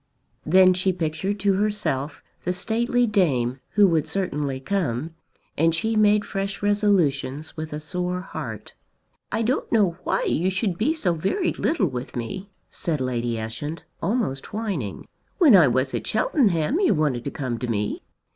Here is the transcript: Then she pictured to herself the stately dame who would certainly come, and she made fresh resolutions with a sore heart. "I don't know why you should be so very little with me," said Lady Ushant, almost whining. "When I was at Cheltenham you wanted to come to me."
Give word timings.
Then 0.47 0.73
she 0.73 0.91
pictured 0.91 1.39
to 1.41 1.53
herself 1.53 2.23
the 2.43 2.53
stately 2.53 3.05
dame 3.05 3.59
who 3.75 3.85
would 3.89 4.07
certainly 4.07 4.59
come, 4.59 5.11
and 5.55 5.75
she 5.75 5.95
made 5.95 6.25
fresh 6.25 6.63
resolutions 6.63 7.55
with 7.55 7.71
a 7.71 7.79
sore 7.79 8.21
heart. 8.21 8.73
"I 9.31 9.43
don't 9.43 9.71
know 9.71 9.99
why 10.03 10.23
you 10.23 10.49
should 10.49 10.75
be 10.75 10.95
so 10.95 11.13
very 11.13 11.51
little 11.53 11.85
with 11.85 12.15
me," 12.15 12.49
said 12.71 12.99
Lady 12.99 13.39
Ushant, 13.39 13.83
almost 14.01 14.51
whining. 14.51 15.07
"When 15.37 15.55
I 15.55 15.67
was 15.67 15.93
at 15.93 16.07
Cheltenham 16.07 16.79
you 16.79 16.95
wanted 16.95 17.23
to 17.25 17.29
come 17.29 17.59
to 17.59 17.67
me." 17.67 18.01